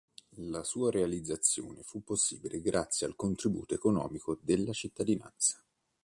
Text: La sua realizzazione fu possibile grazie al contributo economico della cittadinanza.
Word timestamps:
La 0.47 0.63
sua 0.63 0.89
realizzazione 0.89 1.83
fu 1.83 2.03
possibile 2.03 2.59
grazie 2.59 3.05
al 3.05 3.15
contributo 3.15 3.75
economico 3.75 4.39
della 4.41 4.73
cittadinanza. 4.73 5.63